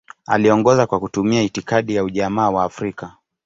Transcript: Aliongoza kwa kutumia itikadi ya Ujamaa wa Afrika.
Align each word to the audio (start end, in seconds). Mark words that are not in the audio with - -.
Aliongoza 0.25 0.85
kwa 0.87 0.99
kutumia 0.99 1.41
itikadi 1.41 1.95
ya 1.95 2.03
Ujamaa 2.03 2.49
wa 2.49 2.63
Afrika. 2.63 3.15